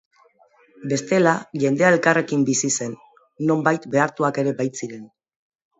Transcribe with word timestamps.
Bestela, 0.93 1.33
jendea 1.65 1.93
elkarrekin 1.97 2.49
bizi 2.49 2.73
zen, 2.81 2.99
nonbait 3.53 3.87
behartuak 3.99 4.45
ere 4.45 4.61
baitziren. 4.65 5.11